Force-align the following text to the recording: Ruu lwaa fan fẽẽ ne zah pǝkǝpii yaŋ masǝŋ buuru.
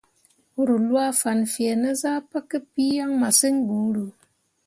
Ruu 0.67 0.83
lwaa 0.87 1.11
fan 1.19 1.39
fẽẽ 1.53 1.75
ne 1.81 1.89
zah 2.01 2.19
pǝkǝpii 2.29 2.95
yaŋ 2.97 3.11
masǝŋ 3.21 3.55
buuru. 3.67 4.05